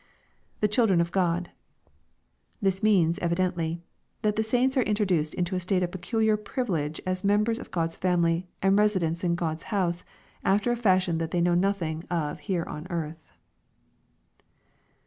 [77ie 0.63 0.71
children 0.71 0.99
of 0.99 1.11
God.] 1.11 1.51
This 2.59 2.81
means 2.81 3.19
evidently, 3.19 3.83
that 4.23 4.35
the 4.35 4.41
saints 4.41 4.75
are 4.75 4.81
introduced 4.81 5.35
into 5.35 5.53
a 5.55 5.59
state 5.59 5.83
of 5.83 5.91
peculiar 5.91 6.37
privilege 6.37 6.99
as 7.05 7.23
members 7.23 7.59
of 7.59 7.69
Q 7.71 7.83
od's 7.83 7.97
family, 7.97 8.47
and 8.63 8.79
residents 8.79 9.23
in 9.23 9.35
God's 9.35 9.65
house, 9.69 10.03
after 10.43 10.71
a 10.71 10.75
fashion 10.75 11.19
that 11.19 11.29
they 11.29 11.39
know 11.39 11.53
nothing 11.53 12.03
of 12.09 12.39
here 12.39 12.63
on 12.63 12.85
eArth. 12.85 13.17